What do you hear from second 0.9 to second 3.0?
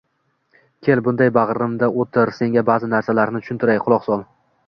bunday bag'rimda o'tir, senga ba'zi